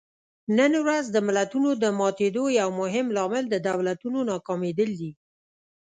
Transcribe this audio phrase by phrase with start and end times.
[0.57, 5.11] نن ورځ د ملتونو د ماتېدو یو مهم لامل د دولتونو ناکامېدل دي.